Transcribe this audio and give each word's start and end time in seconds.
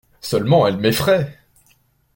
Seulement 0.19 0.65
elle 0.65 0.77
m'effraye. 0.77 1.27